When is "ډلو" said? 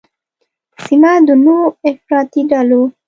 2.51-2.81